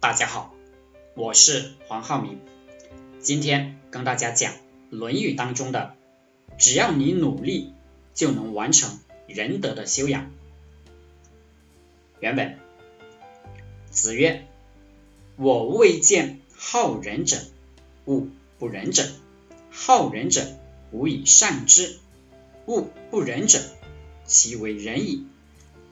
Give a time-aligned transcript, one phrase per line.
[0.00, 0.54] 大家好，
[1.16, 2.38] 我是黄浩明，
[3.18, 4.52] 今天跟大家讲
[4.90, 5.96] 《论语》当中的
[6.56, 7.72] “只要你努力，
[8.14, 10.30] 就能完成仁德的修养”。
[12.20, 12.60] 原本，
[13.90, 14.46] 子曰
[15.34, 17.38] ：“我未见好仁者，
[18.04, 18.28] 恶
[18.60, 19.04] 不仁者。
[19.68, 20.46] 好仁者，
[20.92, 21.98] 无以善之；
[22.66, 23.60] 恶不仁者，
[24.24, 25.26] 其为仁矣。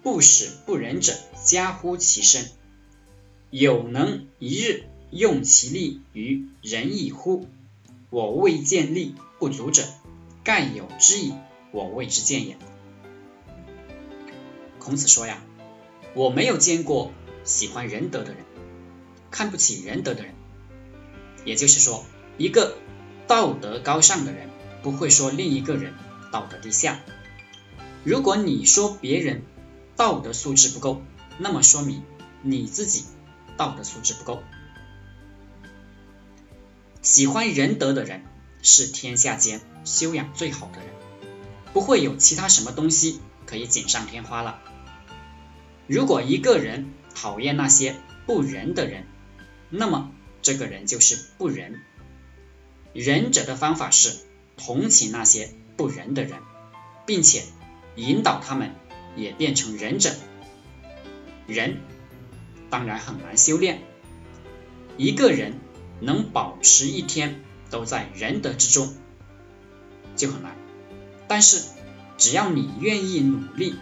[0.05, 1.13] 不使不仁者
[1.45, 2.49] 加乎其身。”
[3.51, 7.47] 有能一日用其力于仁义乎？
[8.11, 9.85] 我未见力不足者，
[10.43, 11.33] 盖有之矣，
[11.71, 12.57] 我未之见也。
[14.81, 15.43] 孔子说呀，
[16.15, 17.13] 我没有见过
[17.45, 18.45] 喜欢仁德的人，
[19.31, 20.35] 看不起仁德的人。
[21.45, 22.05] 也就是说，
[22.39, 22.77] 一个
[23.29, 24.49] 道德高尚的人
[24.83, 25.95] 不会说另一个人
[26.33, 27.01] 道德低下。
[28.03, 29.43] 如果你说别人
[29.97, 31.01] 道德素质不够，
[31.39, 32.03] 那么说明
[32.43, 33.05] 你自己。
[33.57, 34.43] 道德素质不够，
[37.03, 38.23] 喜欢仁德的人
[38.63, 40.89] 是天下间修养最好的人，
[41.73, 44.61] 不会有其他什么东西可以锦上添花了。
[45.87, 47.97] 如果一个人讨厌那些
[48.27, 49.07] 不仁的人，
[49.71, 50.11] 那么
[50.43, 51.81] 这个人就是不仁。
[52.93, 54.17] 仁者的方法是
[54.57, 56.41] 同情那些不仁的人，
[57.07, 57.45] 并且
[57.95, 58.75] 引导他们
[59.17, 60.15] 也变成仁者。
[61.47, 61.81] 仁。
[62.71, 63.83] 当然很难修炼。
[64.97, 65.61] 一个人
[66.01, 68.95] 能保持一天都在仁德之中，
[70.17, 70.57] 就很难。
[71.29, 71.63] 但是
[72.17, 73.77] 只要你愿意努力，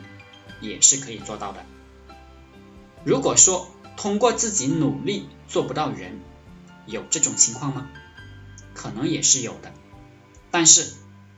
[0.60, 1.64] 也是可以做到的。
[3.04, 6.20] 如果说通过自己努力做不到人，
[6.86, 7.88] 有这种情况吗？
[8.74, 9.72] 可能也是有的，
[10.50, 10.94] 但是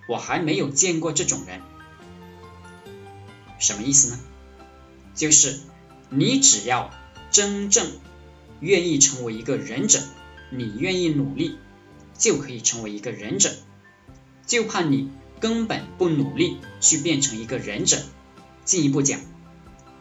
[0.09, 1.61] 我还没有见过这种人。
[3.59, 4.21] 什么意思呢？
[5.15, 5.61] 就是
[6.09, 6.91] 你只要。
[7.37, 7.93] 真正
[8.61, 10.01] 愿意成为一个忍者，
[10.49, 11.59] 你愿意努力，
[12.17, 13.53] 就可以成为一个忍者。
[14.47, 18.03] 就怕你根本不努力去变成一个忍者。
[18.65, 19.21] 进一步讲，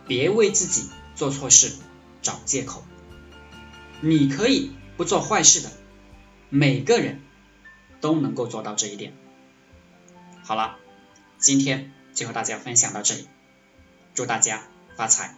[0.08, 1.74] 别为自己做错事
[2.22, 2.86] 找借口。
[4.00, 5.70] 你可以不做坏事的，
[6.50, 7.20] 每个人
[8.00, 9.12] 都能够做到这一点。
[10.46, 10.78] 好了，
[11.38, 13.28] 今天就和大家分享到这里，
[14.14, 14.64] 祝大家
[14.96, 15.36] 发财。